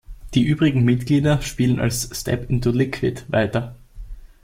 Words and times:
Die 0.33 0.41
übrigen 0.43 0.83
Mitglieder 0.83 1.43
spielen 1.43 1.79
als 1.79 2.09
Step 2.19 2.49
Into 2.49 2.71
Liquid 2.71 3.21
weiter. 3.27 3.75